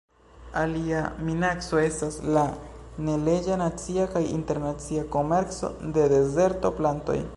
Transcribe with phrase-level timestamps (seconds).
[0.59, 2.45] Alia minaco estas la
[3.09, 7.21] neleĝa nacia kaj internacia komerco de dezerto-plantoj.